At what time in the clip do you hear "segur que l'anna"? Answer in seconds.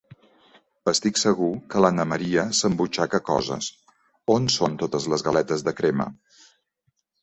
1.23-2.07